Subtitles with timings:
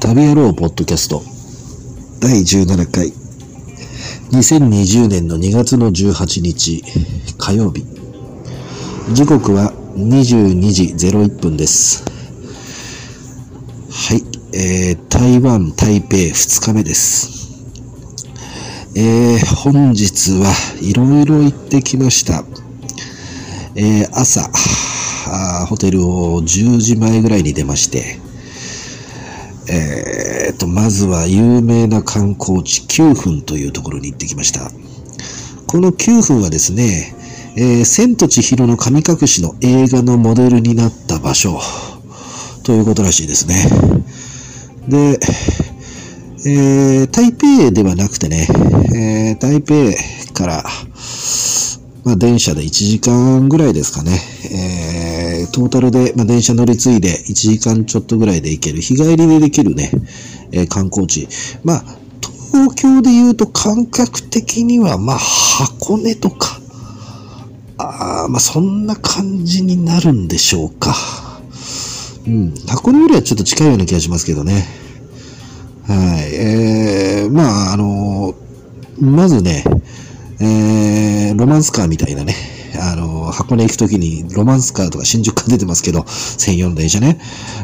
[0.00, 1.22] 旅野郎ポッドキャスト。
[2.20, 3.12] 第17回。
[4.32, 6.82] 2020年の2月の18日
[7.36, 7.84] 火曜日。
[9.12, 12.02] 時刻は22時01分です。
[13.90, 14.22] はい、
[14.56, 17.28] えー、台湾台北2日目です。
[18.96, 22.42] えー、本日はいろいろ行ってきました。
[23.76, 24.48] えー、朝。
[25.66, 28.20] ホテルを10時前ぐらいに出まして
[29.66, 34.70] えー、と、まずは有名な観光地9分というところに行ってきました。
[35.66, 37.14] この9分はですね、
[37.56, 41.58] えー、千と千尋の神隠しの映画のモデルになった場所
[42.64, 43.56] ということらしいですね。
[44.88, 45.18] で、
[46.46, 48.46] えー、台北ではなくてね、
[48.94, 50.64] えー、台北から、
[52.04, 54.20] まあ、電車で1時間ぐらいですかね。
[54.52, 59.90] えー、トータルで、まあ、電車乗り継いで1時間ちょっとぐらいで行ける、日帰りでできるね、
[60.52, 61.28] えー、観光地。
[61.64, 61.84] まあ、
[62.52, 66.60] 東京で言うと感覚的には、まあ、箱根とか、
[67.78, 70.94] あまあ、そんな感じになるんでしょうか。
[72.26, 72.54] うん。
[72.68, 74.66] 箱根よりはちょっと近いような気がしますけどね。
[75.86, 76.34] はい。
[76.34, 78.34] えー、まあ、あの、
[79.00, 79.64] まずね、
[80.46, 82.34] えー、ロマンスカーみたいなね、
[82.78, 87.18] あの、箱根行くときにロマンスカーとか新宿から出てますけど、専用の電車ね。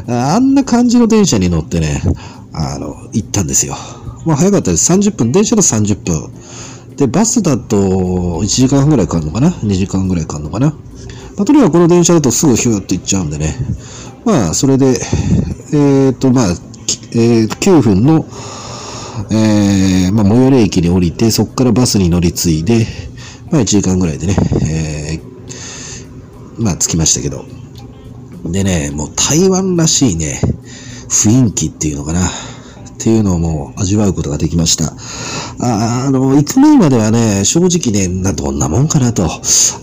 [0.07, 2.01] あんな感じの電車に乗ってね、
[2.53, 3.75] あの、行ったんですよ。
[4.25, 4.91] まあ早かったです。
[4.91, 6.31] 30分、電車だと30分。
[6.95, 10.69] で、バスだと1時間半ぐらいかかるのかな ?2 時間ぐらいかかるのかな？
[10.69, 13.55] まあ、とにかくこの電車だとすぐヒューッと行っちゃうんでね。
[14.25, 16.45] まあ、それで、えっ、ー、と、まあ、
[17.13, 18.25] えー、9分の、
[19.29, 22.85] えー、まあ、最寄り駅に降りて、そこからバスに乗り継いで、
[23.51, 27.45] まあ、1時間ぐらいでね、えー、まあ、着きましたけど。
[28.45, 30.41] でね、もう台湾らしいね、
[31.09, 32.21] 雰囲気っていうのかな。
[32.21, 34.93] っていうのをもう味わうことができました。
[35.63, 39.29] ああの、行く前まではね、正直ね、どんなもんかなと、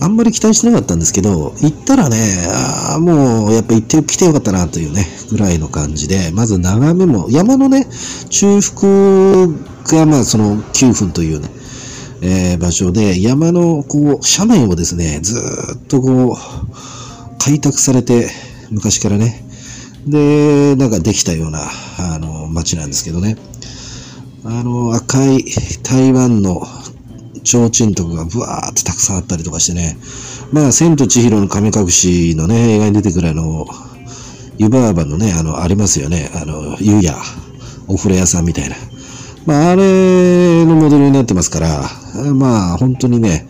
[0.01, 2.17] あんまり期待してなかったんですけど、行ったらね、
[2.93, 7.87] あもう、やっぱ行ってきてよかったなというね、ぐらいの感じで、まず眺めも、山のね、
[8.29, 9.47] 中腹
[9.85, 11.49] が、まあ、その9分というね、
[12.21, 15.39] えー、場所で、山の、こう、斜面をですね、ず
[15.77, 18.29] っとこう、開拓されて、
[18.69, 19.45] 昔からね、
[20.05, 21.61] で、なんかできたような、
[21.97, 23.37] あの、街なんですけどね。
[24.45, 25.43] あの、赤い
[25.83, 26.61] 台湾の
[27.43, 29.97] 提灯とかがブワーってたくさんあったりとかしてね。
[30.51, 33.67] まあ、千と千尋の神隠しのね、映画に出てくるあの、
[34.57, 36.31] 湯婆婆のね、あの、ありますよね。
[36.33, 37.15] あの、湯屋、
[37.87, 38.75] お風呂屋さんみたいな。
[39.45, 41.89] まあ、あれのモデルになってますから、
[42.33, 43.47] まあ、本当にね、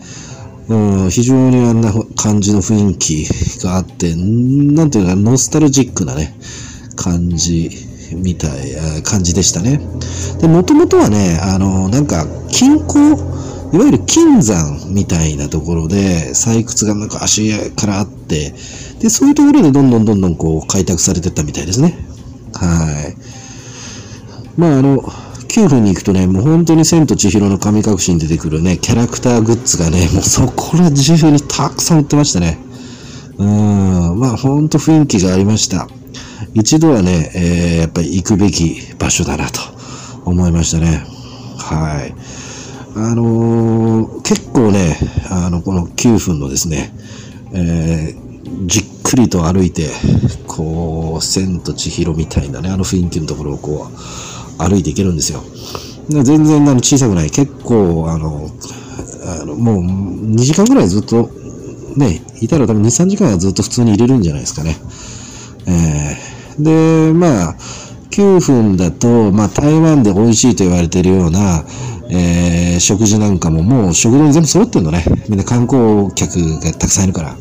[0.68, 3.26] うん、非常にあんな感じの雰囲気
[3.64, 6.34] があって、なんていうか、ノスタルジックなね、
[6.96, 9.80] 感じみたい、感じでしたね。
[10.40, 12.98] で、もともとはね、あの、なんか、金鉱、
[13.72, 18.54] いわゆる金山みたいなところで、採掘がなんか足からあって、
[19.00, 21.96] で、そういうところでどんどんどんどんこう開拓されてったみたいですね。
[22.54, 23.16] はい。
[24.60, 32.58] まあ、あの、9分に行くとね、もう本当に千と千尋の神隠しに出てくるね、キャラクターグッズがね、もうそこら中にたくさん売ってましたね。
[33.38, 35.88] うん、まあ本当雰囲気がありました。
[36.54, 39.60] 一度はね、えー、やっぱり行くべき場所だなと
[40.24, 41.04] 思いましたね。
[41.58, 42.14] はい。
[42.96, 44.96] あのー、結構ね、
[45.30, 46.92] あの、この9分のですね、
[47.52, 49.88] えー、じっくりと歩いて、
[50.46, 55.42] こう、千と千尋みたいなね、あの雰囲気のところをこう、歩いていけるんですよ。
[56.08, 57.30] 全然あの小さくない。
[57.30, 58.50] 結構、あの、
[59.24, 61.30] あのもう2時間ぐらいずっと、
[61.96, 64.76] ね、いたら多分2、3時間はずっと普通に入れるんじゃないですかね。
[65.66, 67.54] えー、で、まあ、
[68.10, 71.64] 9分だと、まあ、台湾で美味しいと言われているような、
[72.10, 75.04] えー、食事なんかももう食堂に全部揃ってるのね。
[75.28, 77.30] みんな観光客がたくさんいるから。
[77.30, 77.36] だ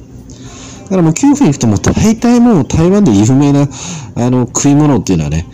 [0.90, 3.68] からもう9分行くともう大体もう台湾で有名な、
[4.16, 5.48] あの、食い物っていうのはね、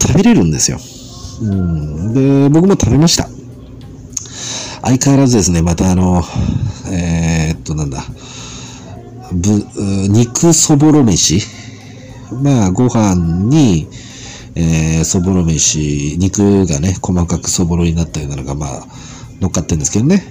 [0.00, 0.78] 食べれるんですよ。
[1.42, 2.14] うん。
[2.14, 3.28] で、僕も食べました。
[4.82, 6.22] 相変わらずですね、またあの、
[6.90, 8.02] えー、っと、なんだ、
[9.32, 9.66] ぶ、
[10.08, 11.40] 肉そぼろ飯
[12.32, 13.88] まあ、ご飯に、
[14.54, 18.86] えー、そぼろ飯、肉がね、細かくそぼろになったようなのが、まあ、
[19.40, 20.24] 乗っかってるんですけどね。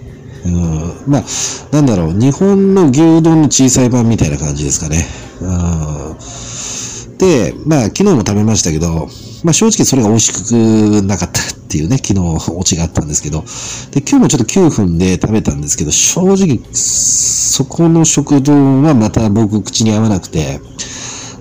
[0.45, 1.23] うん、まあ、
[1.71, 5.05] なんだろう、日本の牛丼の小さい版みたいな感じですかね。
[5.41, 9.09] うん、で、まあ、昨日も食べましたけど、
[9.43, 13.43] まあ正直それが美味しくなかったっていうね、昨日オチがあったんですけど、
[13.91, 18.53] で、今日もちょっと9分で食べたんですけど、正直、そこの食堂
[18.83, 20.59] はまた僕口に合わなくて、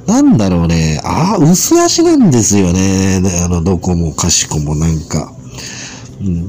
[0.08, 0.98] なんだろうね。
[1.04, 3.20] ああ、薄味なんですよね。
[3.44, 5.34] あの、どこもかしこもなんか。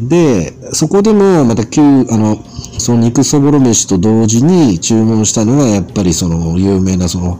[0.07, 2.37] で、そこでもまた旧、あの、
[2.77, 7.37] その肉そぼろ飯と同時に注文したのは、やっぱりその有名な、その、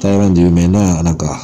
[0.00, 1.40] 台湾で有名な、なんか、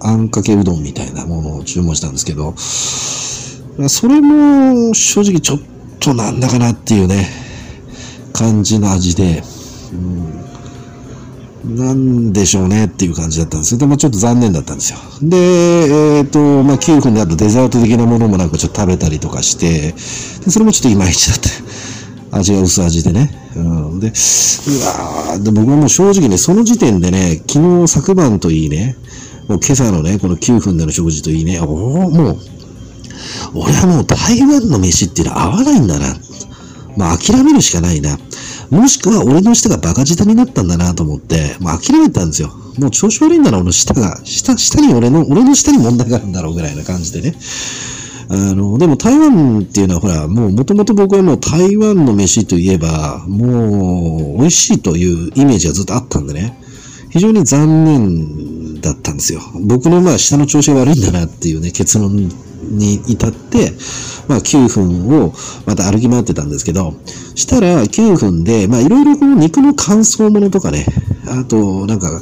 [0.00, 5.58] あんかけうどんみたいなものを注文したんですけど、それも正直ちょっ
[6.00, 7.28] となんだかなっていうね、
[8.32, 9.42] 感じの味で、
[9.92, 10.39] うん、
[11.64, 14.98] なんでしょうねっていう感じだったんですけど、まあちょっと残念だったんですよ。
[15.22, 19.92] で、えっ、ー、と、まあ9分であとデザート的なものもなんかちょっと食べたりとかして、
[20.44, 21.50] でそれもちょっといまいちだった。
[22.38, 23.30] 味が薄味でね。
[23.56, 28.96] うん、で、うわで僕はもう正直ね、その時点でね、昨日昨晩といいね、
[29.48, 32.38] もう今朝のね、この9分での食事といいね、おお、もう、
[33.54, 36.16] 俺はもう台湾の飯っていうのは合わないんだな。
[36.96, 38.16] まあ諦めるしかないな。
[38.70, 42.52] もしくは俺の舌がバカ舌になったんだなと思って、まあ諦めたんですよ。
[42.78, 44.20] もう調子悪いんだな、俺の舌が。
[44.24, 47.34] 舌、舌に俺の、俺の舌に問題があるんだろうぐらいな感じでね。
[48.28, 56.56] あの、でも台湾っていうのはほら、もう元々僕はもう台湾の飯といえば、もう美味しいというイメージがずっとあったんでね。
[57.10, 59.40] 非常に残念だったんですよ。
[59.62, 62.30] 僕のまあ下の調子が悪いんだなっていうね、結論
[62.62, 63.72] に至って、
[64.28, 65.32] まあ9分を
[65.66, 66.94] また歩き回ってたんですけど、
[67.34, 70.86] したら9分で、まあいろいろこの肉の乾燥ものとかね、
[71.28, 72.20] あとなんか、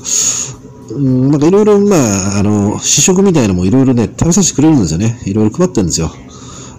[0.90, 1.96] うん、なんかいろいろ、ま
[2.36, 5.20] あ、あの、試食みたいなのもいろいろね、食べさせてくれるんですよね。
[5.26, 6.10] いろいろ配ってるんですよ。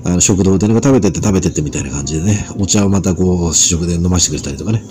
[0.06, 4.82] あの食堂でなんか食べてって食べてってみたいな感じでね、お茶をまたこう試食で飲ませてくれたりとかね。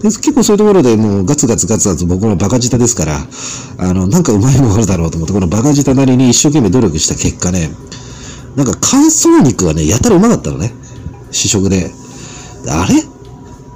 [0.00, 3.18] で結構そういうところでもうガツガツガツガツ僕のバカ舌ですから、
[3.78, 7.70] あの、なんかうまいものあるだろうと思って、このバカ舌なりに一生懸命努力した結果ね、
[8.56, 10.72] なんか乾燥肉がね、やたらうまかったのね。
[11.30, 11.90] 試食で。
[12.68, 13.02] あれ？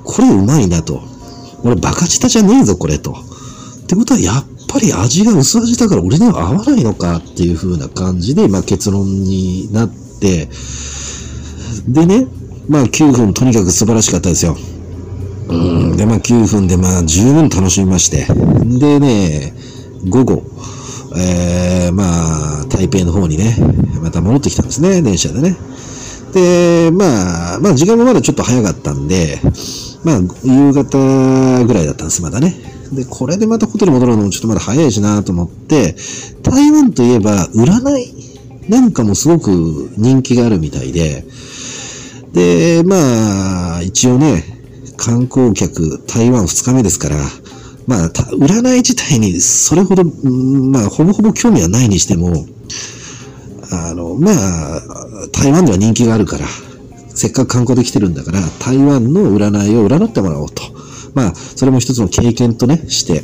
[0.05, 1.03] これうまいなと。
[1.65, 3.13] 俺バカ舌じゃねえぞ、これと。
[3.13, 9.89] ってことは、やっぱり味が薄味だから俺には合わないのかっていう風な感じで、まあ結論になっ
[10.21, 10.49] て、
[11.89, 12.27] でね、
[12.69, 14.57] まあ9分とにかく素晴らしかったですよ。
[15.49, 18.27] うん、で、まあ9分でまあ十分楽しみまして。
[18.79, 19.55] でね、
[20.09, 20.43] 午後、
[21.17, 23.57] えー、まあ、台北の方にね、
[24.03, 25.57] また戻ってきたんですね、電車でね。
[26.33, 29.41] で、まあ、まあ時間もまだちょっと早かったんで、
[30.05, 32.55] まあ、夕方ぐらいだったんです、まだね。
[32.93, 35.97] で、これでまたホテル戻るのもちょっとまだ早いしなと思って、
[36.43, 38.15] 台湾といえば占い
[38.69, 41.25] なんかもすごく人気があるみたいで、
[42.33, 44.45] で、まあ、一応ね、
[44.97, 47.17] 観光客、台湾2日目ですから、
[47.89, 52.47] まあ、占い自体にそれほど、まあ、ほぼほぼ興味はないにしても、
[53.73, 54.83] あの、まあ、
[55.33, 56.45] 台湾では人気があるから、
[57.15, 60.63] せっかく観光で来てるんだから、台湾の占いを占ってもらおうと。
[61.15, 63.23] まあ、それも一つの経験とね、して。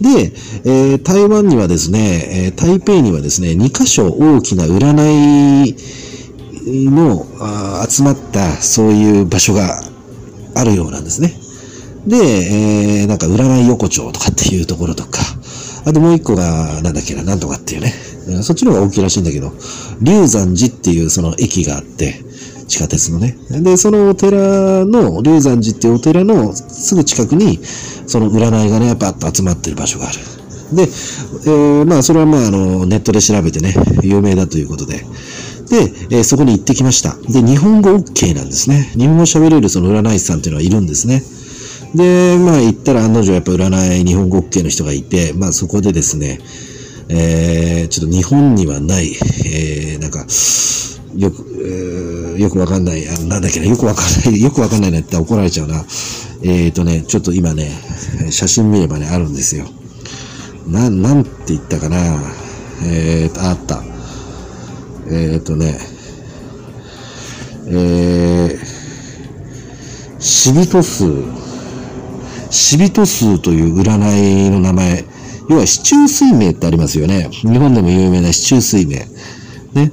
[0.00, 0.32] で、
[0.64, 5.76] えー、台湾にはですね、えー、台北にはですね、2カ所大きな占い
[6.90, 7.26] の
[7.88, 9.82] 集まったそういう場所が
[10.54, 11.41] あるようなんですね。
[12.06, 15.20] で、えー、なんか占い横丁とかっていうところとか、
[15.84, 17.92] あともう一個が、なんだっけな、なんとかっていうね。
[18.42, 19.52] そっちの方が大きいらしいんだけど、
[20.00, 22.14] 龍山寺っていうその駅があって、
[22.68, 23.36] 地下鉄のね。
[23.50, 27.60] で、そのお寺の、龍山寺っていうお寺のすぐ近くに、
[28.06, 30.18] その占いがね、バッと集まってる場所がある。
[30.72, 35.04] で、えー、まあ、それはまあ、あの、ネットで調べてね、有名だということで。
[35.68, 37.16] で、えー、そこに行ってきました。
[37.30, 38.90] で、日本語 OK なんですね。
[38.96, 41.22] 日本語喋れるその占い師さんっていうのはいるんですね。
[41.94, 46.38] で、まあ行ったら案の定やっぱ占い日本語 OK の人がいて、まあそこでですね、
[47.08, 49.12] えー、ちょっと日本にはない、
[49.44, 50.20] えー、なんか、
[51.14, 55.84] よく、えー、よくわかんない、あ、なんだっけな、よくわかんない、よくわかんないなって怒られちゃうな。
[56.42, 57.70] えっ、ー、とね、ちょっと今ね、
[58.30, 59.66] 写真見ればね、あるんですよ。
[60.66, 61.98] な、なんて言ったかな。
[62.84, 63.82] えーと、あった。
[65.06, 65.78] えっ、ー、とね、
[67.68, 71.41] えー、死人数。
[72.52, 75.04] 死人数という占いの名前。
[75.48, 77.28] 要は、市中水明ってありますよね。
[77.30, 78.98] 日本でも有名な市中水明。
[79.72, 79.90] ね。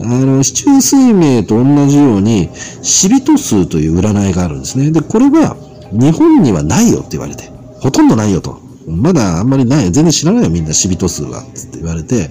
[0.00, 2.50] あの、市中水明と同じように、
[2.82, 4.90] 死人数という占いがあるんですね。
[4.90, 5.56] で、これは、
[5.90, 7.50] 日本にはないよって言われて。
[7.80, 8.60] ほとんどないよと。
[8.86, 9.90] まだあんまりない。
[9.90, 11.42] 全然知らないよ、みんな死人数は。
[11.54, 12.30] つって言われて。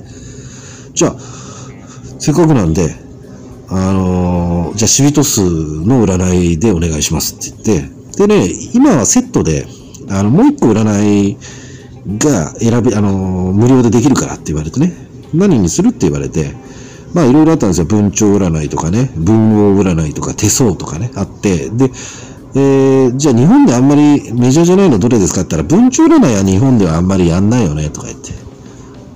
[0.93, 1.15] じゃあ、
[2.19, 2.95] せっかくなんで、
[3.67, 9.65] あのー、じゃあ死人数の占いでお願いしますって言って、でね、今はセットで、
[10.09, 11.37] あの、もう一個占い
[12.17, 14.93] が選び、あの、無料でできるからって言われてね、
[15.33, 16.53] 何にするって言われて、
[17.13, 17.85] まあいろいろあったんですよ。
[17.85, 21.91] 文鳥占いとかね、文豪占いとか手相とかね、あって、で、
[22.55, 28.31] えー、じゃあ日本であんまりメジャーじゃないのどれですかって言ったら、文鳥占いは日本ではあんまりやんないよね、とか言って。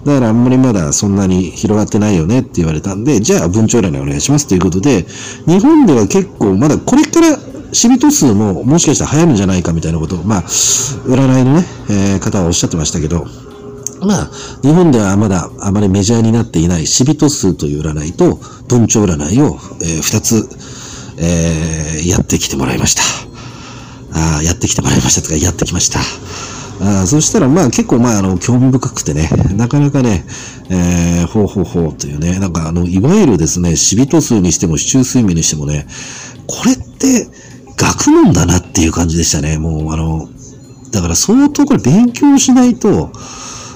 [0.06, 5.06] だからあんまりまだそんなに広がってないよねって言われたんで、じゃあ文鳥占いお願いしますということで、
[5.46, 7.38] 日本では結構まだこれから
[7.72, 13.26] 死人数ももしかしたら流行るんじゃないかみたいなことを、まあ、占いのね、えー、方はおっしゃってましたけど、
[14.02, 14.30] まあ、
[14.62, 18.36] 日本ではまだあまりメジャーになっていない死人数という占いと
[18.68, 20.48] 文鳥占いを、えー、二つ、
[21.20, 23.30] えー、やってきてもらいました。
[24.12, 26.00] あやってきてもらいましたとか、やってきました。
[26.82, 30.24] あそしたら、まあ結構、まあ、あの、興味深くてね、なかなかね、
[30.70, 35.86] えー、ほうほうほうというね、なんかあの、いわゆるですね、死人数にしても、市中睡眠にしてもね、
[36.48, 37.28] これって、
[37.80, 39.58] 学問だなっていう感じでしたね。
[39.58, 40.28] もう、あの、
[40.92, 43.12] だから相当これ勉強しないと、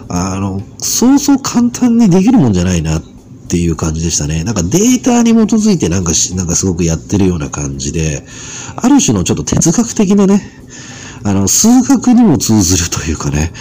[0.10, 3.01] あの、そうそう簡単にできるもんじゃないなっ
[3.48, 4.43] ていう感じでしたね。
[4.43, 8.25] なんかデータに基づいてなんかし、なんかすごくやってるような感じで、
[8.75, 10.41] ある種のちょっと哲学的なね、
[11.24, 13.53] あの、数学にも通ずるというかね、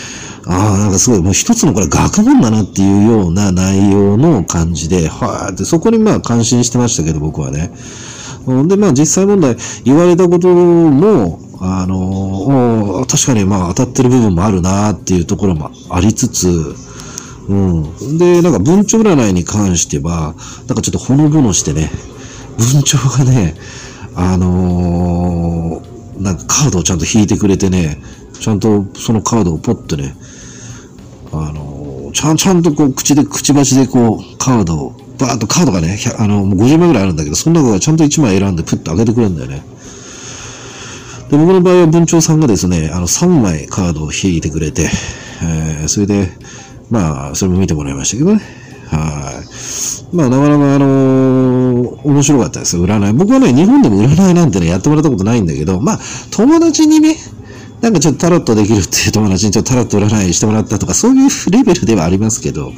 [0.47, 7.71] ああ、なんかすごい、もう一つのこれ学問だなっていうような内容の感じで、はーって、そこにまあ感心してましたけど、僕はね。
[8.67, 16.49] で、まあ実際問題言われたことも、あの、確かにまあ当たってる部分もあるなっていうところもありつつ、
[17.49, 18.19] うん。
[18.19, 20.35] で、なんか文鳥占いに関しては、
[20.67, 21.91] なんかちょっとほのぼのしてね、
[22.59, 23.55] 文鳥がね、
[24.15, 27.99] あのーなんかカードをちゃんと引いてくれてね、
[28.39, 30.15] ちゃんとそのカードをポッとね、
[31.33, 39.63] あの、ちゃん、ちゃんとこう、口で、くちばしでこう、カードを、バーッとカードがね、あの、もう50枚ぐらいあるんだけど、その中からちゃんと1枚選んでプッと開けてくれるんだよね。
[41.31, 44.91] で、僕の場合は文鳥さんがですね、あの、3枚カードを引いてくれて、
[45.43, 46.29] えー、それで、
[46.91, 48.43] まあ、それも見てもらいましたけどね。
[48.91, 49.43] は
[50.13, 50.15] い。
[50.15, 53.13] まあ、なかなかあのー、面白かったですよ、占い。
[53.15, 56.01] 僕はね、日本でも占いなんてね、やってもらったことないんだけど、まあ、
[56.31, 57.17] 友達にね、
[57.81, 62.73] なんかちょっとタロットできるっていう友達にちょっとタロット占いしてもらったとか、そういうレベルではありますけど、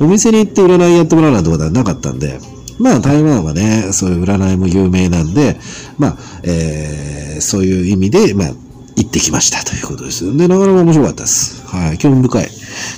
[0.00, 2.38] お店に行って占いやってもらうなんてことはなかったんで、
[2.78, 5.56] まあ台湾はね、そういう占いも有名なんで、
[5.98, 8.48] まあ、えー、そういう意味で、まあ、
[8.96, 10.36] 行ってきましたということです。
[10.36, 11.66] で、なかなか面白かったです。
[11.66, 12.48] はい、興味深い。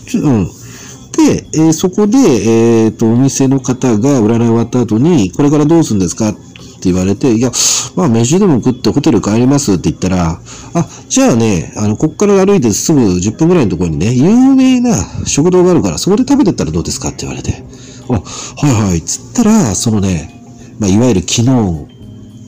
[0.06, 0.44] ちょうん。
[0.47, 6.35] で、えー、そこで、えっ、ー、と、お店の方が占い終わった後に、これからどうするんですか
[6.83, 7.53] って言われて、いや、
[7.95, 10.41] まあ、飯でも食ってホテル帰りますって言ったら、
[10.75, 14.93] あ、じゃあね、あの、こっから歩いてすぐ10分ぐらいのところにね、有名な
[15.25, 17.62] 食堂があるから、そこで食べてったらどうですかって言われて、
[18.09, 20.43] あ、はいはい、つったら、そのね、
[20.81, 21.87] まあ、いわゆる昨日、今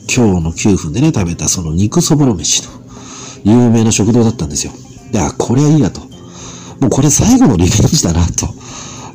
[0.07, 2.69] 日の9分でね、食べたその肉そぼろ飯の
[3.45, 4.73] 有名な食堂だったんですよ。
[5.13, 6.01] いや、これはいいやと。
[6.81, 8.47] もうこれ最後のリベンジだなと。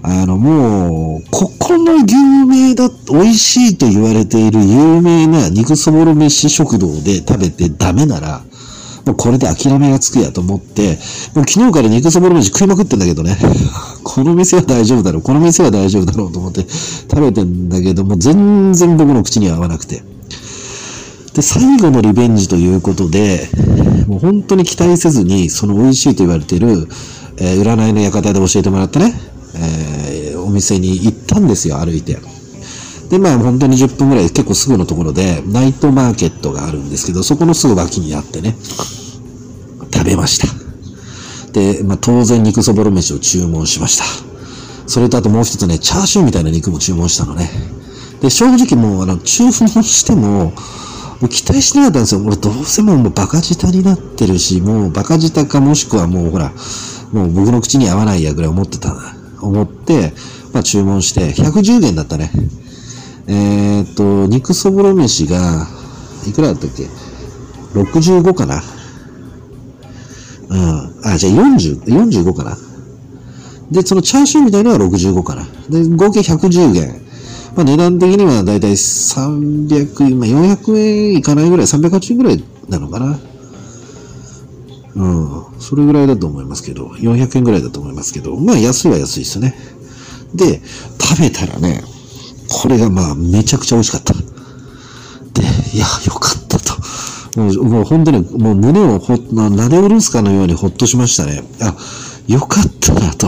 [0.03, 8.43] あの、もう、ここの有名だ、美味しいと言われている有名な肉そぼろ飯食堂で食べてダメなら、
[9.05, 10.99] もうこれで諦めがつくやと思って、
[11.35, 13.37] もう昨日から肉そぼろ飯食いまくってんだけどね。
[14.03, 16.67] この店は大丈夫だろう、この店は大丈夫だろうと思って
[17.11, 20.03] 食べてんだけども、全然僕の口には合わなくて。
[21.35, 23.49] で、最後のリベンジということで、
[24.07, 26.89] もう本当に期待せずに、その美味しいと言われている、
[27.37, 29.15] えー、占いの館で教えてもらったね、
[30.51, 32.19] お店に行ったんですよ、歩いて。
[33.09, 38.57] で、まあ本当に10分ぐらい結構すぐのところで、ナイトマーケットがあるんですけど、そこのすぐ脇にあってね、
[39.93, 40.49] 食べました。
[41.53, 44.05] で、まあ当然肉そぼろ飯を注文しました。
[44.87, 47.49] それとあともう一つね、チャーシューみたいな肉も注文したのね。
[48.21, 50.53] で、正直もう、あの、注文しても、
[51.21, 52.23] もう期待してなかったんですよ。
[52.25, 56.53] 俺どうせもうバカ舌になってるし、もうバカ舌かもしくはもうほら、
[57.13, 58.97] もう僕の口に合わないやぐらい思ってた、
[59.41, 60.15] 思って、
[60.53, 62.31] まあ注文して、110元だったね。
[63.27, 65.67] えー、っと、肉そぼろ飯が、
[66.27, 66.89] いくらだったっけ
[67.79, 68.63] ?65 かな
[70.49, 71.05] うん。
[71.05, 72.57] あ、じゃあ40、45かな
[73.71, 75.47] で、そのチャーシューみたいなのは65かな。
[75.69, 77.01] で、合計110元。
[77.55, 83.19] まあ値段的にはだいたい300、まあ400円いかないぐらい、380円ぐらいなのかな。
[84.97, 85.61] うん。
[85.61, 89.55] それぐらいだと思いますけど、400円ぐらいだと思いますけど、まあ安いは安いですね。
[90.35, 90.61] で、
[91.01, 91.83] 食べたらね、
[92.49, 94.15] これがまあめちゃくちゃ美味しかった。
[94.15, 94.21] で、
[95.75, 96.75] いや、よかったと。
[97.37, 101.43] もうもう本当にもう胸をほ、なで下ろすかのようにほっとしましたね。
[101.61, 101.77] あ、
[102.27, 103.27] よかったなと。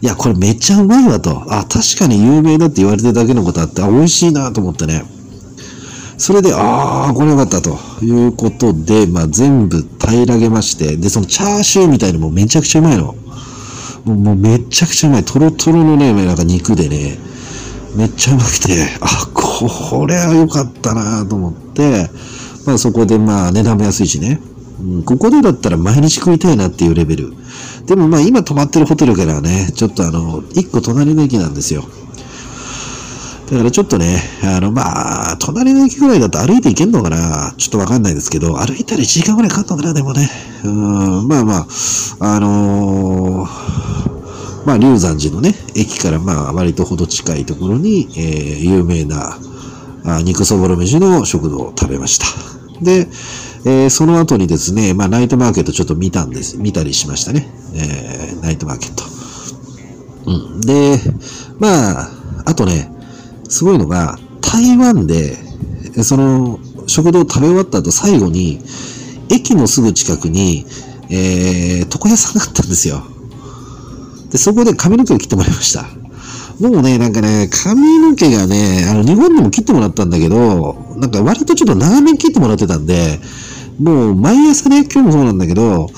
[0.00, 1.42] いや、これめっちゃうまいわと。
[1.52, 5.04] あ、確かに有名だって言われてるだけのことあって、あ、美味しいなと思ってね。
[6.18, 13.14] それで、ああ、これよかったということで、まあ全部平らげまして、で、そのチャーシューみたいのもめちゃくちゃうまいの。
[14.14, 15.24] もうめちゃくちゃうまい。
[15.24, 17.18] トロトロのね、なんか肉でね、
[17.96, 22.08] めっちゃうまくて、あ、これは良かったなと思って、
[22.66, 24.40] まあそこでまあ値段も安いしね、
[24.80, 27.34] うん、ここでだったら毎日食いたいなっていうレベル。
[27.86, 31.82] でもまあ今泊まってるホテルからはね、ちょっとあの、一個隣の駅なんですよ。
[33.50, 40.28] だからちょっとね、あの、まあ、隣の駅ぐらいだと歩いて行けんのかなちょっとわかんないですけど、歩いたら1時間ぐらいかかったのかなでもね。
[40.64, 41.66] うん、まあまあ、
[42.18, 49.38] あのー、まあ、龍山寺のね、駅からまあ、割とほど近いところに、えー、有名な、
[50.04, 52.26] あ肉そぼろ飯の食堂を食べました。
[52.84, 53.06] で、
[53.64, 57.48] えー、その後にですね、まあ、ナイトマーケットちょっと見たんです、見たりしましたね。
[57.74, 59.04] えー、ナイトマーケット。
[60.26, 60.60] うん。
[60.62, 60.98] で、
[61.60, 62.10] まあ、
[62.44, 62.95] あとね、
[63.48, 65.36] すごいのが、台湾で、
[66.02, 68.60] その、食堂食べ終わった後最後に、
[69.30, 70.66] 駅のすぐ近くに、
[71.10, 73.02] えー、床屋さんがあったんですよ。
[74.30, 75.86] で、そこで髪の毛を切ってもらいました。
[76.60, 83.20] もうね、なんかね、髪の毛がね、あの、日本でも切ってもらったんだけど、なんか割とちょっと長めに切ってもらってたんで、
[83.78, 85.90] もう毎朝ね、今日もそうなんだけど、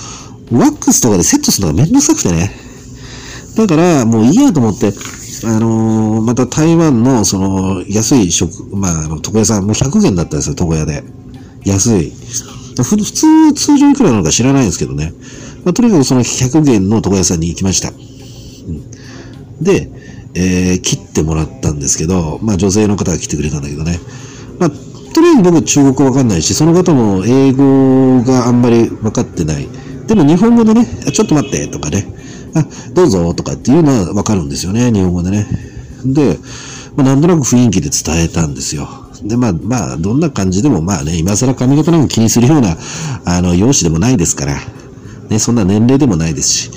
[0.51, 2.51] ワックスとかでセットするのがめんどくさくてね。
[3.57, 4.93] だから、もういいやと思って、
[5.45, 11.05] あのー、また台湾の、その、安い食、まあ、あの、床屋さん、もう100元だったんですよ、床屋で。
[11.65, 12.13] 安い。
[12.83, 15.13] 普通、通常いくらなのか知らないんですけどね。
[15.65, 17.91] まあ、とにかくその100元の床屋さんに行きました。
[17.91, 19.91] うん、で、
[20.35, 23.99] えー、切ってもらったんですけど、まあ女性の方が来てくれたんだけどね。
[24.59, 29.69] まあ、とりあえず僕中国わかんないし、その方も英語があんまり分かってない。
[30.07, 32.07] でも日本語でね、ちょっと待ってとかね、
[32.55, 35.47] あ、 どうぞとかっていうのはわかるんですよね、日本語でね。
[36.05, 36.39] で、
[36.97, 38.89] まあ、なんとなく雰囲気で伝えたんですよ。
[39.23, 42.77] で、まあ、まあ、どんな感じでも、まあね、今更髪型なんか気にするような、
[43.25, 44.61] あの、容姿でもないですから、
[45.29, 46.71] ね、そんな年齢でもないですし。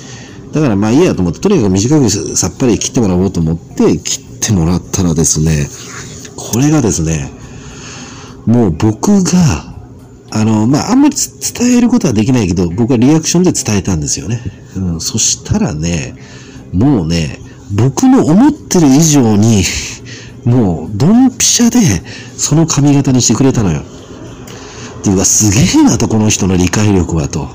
[0.51, 5.69] だからまあいいやと思って、とにかく短くさっぱり切ってもらおうと思って、切ってもらったらですね、
[6.35, 7.31] これがですね、
[8.45, 9.70] もう僕が、
[10.31, 14.41] あの、まあ、あんまり伝えることはできないけど、僕はリアクションで伝えたんですよね。
[14.75, 16.15] うん、そしたらね、
[16.73, 17.39] もうね、
[17.73, 19.63] 僕の思ってる以上に、
[20.45, 21.79] もう、ドンピシャで、
[22.37, 23.81] その髪型にしてくれたのよ。
[23.81, 27.47] っていうか、すげえなと、この人の理解力はと。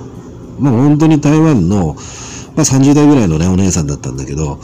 [0.59, 1.97] まあ、本当に台湾の、
[2.55, 4.61] まあ、30代ぐらいのね、お姉さんだったんだけど、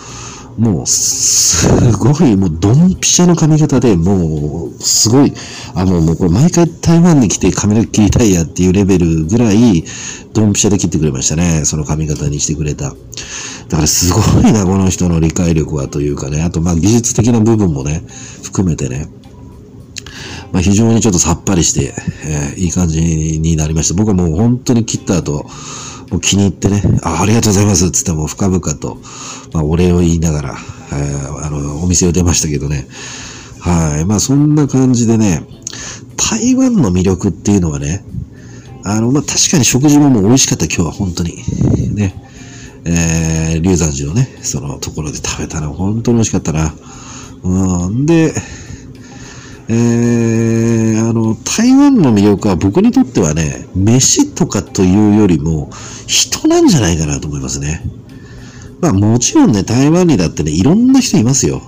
[0.59, 5.33] もう、すごい、もう、ドンピシャの髪型で、もう、すごい、
[5.75, 9.85] あの、もうこれ毎回台湾に来て髪の毛切りたいやっていうレベルぐらい、
[10.33, 11.65] ドンピシャで切ってくれましたね。
[11.65, 12.91] その髪型にしてくれた。
[12.91, 12.95] だ
[13.77, 16.43] からすごいな、この人の理解力はというかね。
[16.43, 18.05] あと、まあ、技術的な部分もね、
[18.43, 19.09] 含めてね。
[20.53, 23.95] まあ、非常にちょっとさっぱりして、えー、いい感じになりました。
[23.95, 25.47] 僕はもう本当に切った後、
[26.11, 28.99] もう気に入ってね、あありがとうございますつっても深々と、
[29.53, 30.57] まあ、お礼を言いながら、
[30.93, 32.87] えー、あの、お店を出ましたけどね。
[33.61, 34.05] はい。
[34.05, 35.47] まあ、そんな感じでね、
[36.17, 38.05] 台湾の魅力っていうのはね、
[38.85, 41.37] あの、まあ、確かに食事ももう美味しかった今日は本当に。
[41.95, 42.15] ね。
[42.85, 46.75] えー、龍山寺のね、そのところで食べたの本当に美味しかったな。
[47.45, 48.07] うん。
[48.07, 48.35] で、
[49.69, 55.71] えー、あの、台湾の魅力は僕にとってはね、飯とかというよりも、
[56.07, 57.83] 人なんじゃないかなと思いますね。
[58.83, 61.63] まあもちろんね、台湾にだってね、いろんな人いますよ。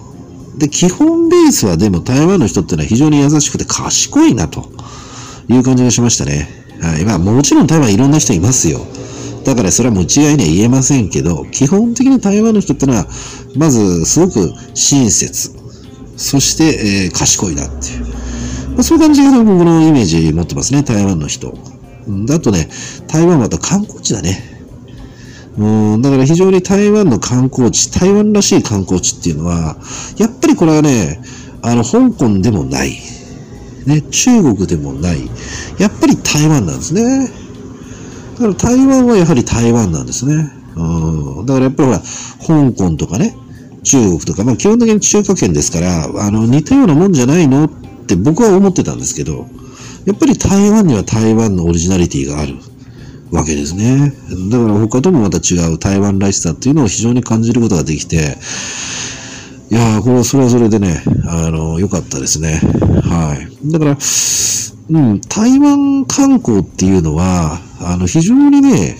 [0.58, 4.68] で、基本ベースはでも台湾の人ってのは非常に優しくて賢いなと
[5.48, 6.48] いう感じがしましたね。
[6.82, 7.04] はい。
[7.04, 8.80] まあもちろん台湾いろんな人いますよ。
[9.44, 13.06] だからそれはもう違いには言えませんけど、基本的に台湾の人ってのは、
[13.56, 15.52] まずすごく親切。
[16.16, 18.06] そして、えー、賢いなっていう。
[18.74, 21.56] まあ、そういう感じが僕のイメージ持ってますね、台湾の人。
[22.30, 22.68] あとね、
[23.06, 24.53] 台湾はまた観光地だね。
[25.56, 29.76] うん、だから非常に台湾の観光地、台湾らしい観光地っていうのは、
[30.18, 31.22] やっぱりこれはね、
[31.62, 32.98] あの、香港でもない。
[33.86, 35.30] ね、中国でもない。
[35.78, 37.30] やっぱり台湾なんですね。
[38.34, 40.50] だから台湾はやはり台湾なんですね。
[40.74, 41.46] うん。
[41.46, 42.02] だからやっぱりほら、
[42.46, 43.36] 香港とかね、
[43.82, 47.64] 中国とか、まあ基本的に中華圏ですから、あの、似たようなもんじゃないの？
[47.64, 47.70] っ
[48.06, 49.46] て僕は思ってたんですけど、
[50.04, 52.56] やっぱり台湾には台湾のオリジナリティがある
[53.34, 54.12] わけですね。
[54.50, 58.38] だから他ともまた違う台湾らしさっていうのを非常に感じることができて、
[59.70, 62.60] いやー、これはそれはそれでね、あの、良かったですね。
[63.02, 63.72] はい。
[63.72, 63.98] だから、
[64.90, 68.96] うん、台湾観光っていうのは、あの、非常にね、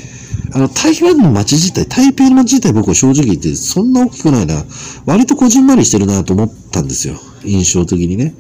[0.52, 4.64] あの、台湾の街自体、台北の街自体僕は正直言ってそんな大きくないな。
[5.06, 7.14] 割とこじんまりしてるなと思ったんですよ。
[7.44, 8.34] 印象的にね。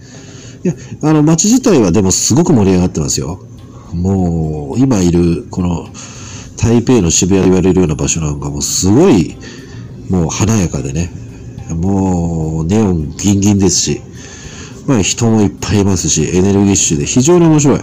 [0.64, 3.46] いや、あの、街自体はでもすごく盛り上がってますよ。
[3.94, 5.88] もう、今いる、この、
[6.56, 9.36] 台北の渋谷で言われるような場所なんかもすごい、
[10.10, 11.10] もう華やかでね。
[11.70, 14.00] もう、ネオンギンギンですし、
[14.86, 17.80] まあ人もいっぱいいますし、エネルギッシュで非常に面白い。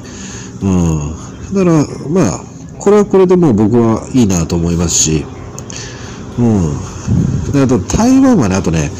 [0.61, 1.15] うん。
[1.53, 2.39] だから、まあ、
[2.79, 5.25] これはこれでもう僕はいいなと思いますし、
[6.37, 7.51] うん。
[7.51, 8.91] であと、台湾はね、あとね、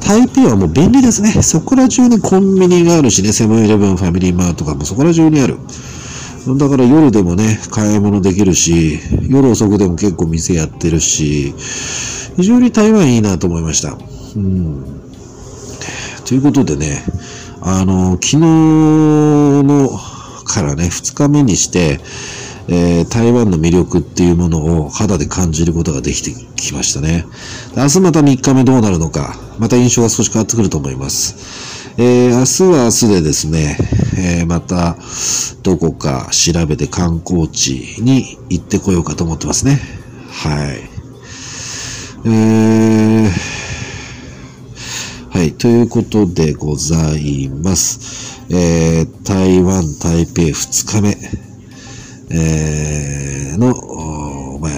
[0.00, 1.30] 台北はもう便利ですね。
[1.42, 5.58] そこら中にコンビニがあるしね、セブンイレブン、ファミリーマートとかもそこら中にある。
[6.46, 8.98] だから夜でもね、買い物できるし、
[9.30, 11.54] 夜遅くでも結構店やってるし、
[12.36, 13.96] 非常に台湾いいなと思いました。
[14.36, 14.84] うん。
[16.26, 17.02] ということでね、
[17.62, 18.36] あの、昨日
[19.62, 19.88] の
[20.44, 22.00] からね、2日目にして、
[22.68, 27.26] えー台湾の魅力っていうものを肌で感じることができてきましたね。
[27.76, 31.92] 明日また3日目どうなるのか、また印象が少し変わってくると思います。
[31.96, 33.76] えー明日は明日でですね、
[34.16, 34.96] えーまた
[35.62, 39.80] どこか調べて観光地に行ってこようかと思ってますね。
[40.30, 40.80] はい。
[42.26, 43.30] えー
[45.30, 45.52] はい。
[45.52, 48.40] ということでございます。
[48.50, 51.16] えー台湾、台北2日目、
[52.30, 53.74] えーの、
[54.54, 54.72] おまあ、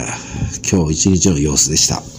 [0.68, 2.15] 今日一日の様子でした。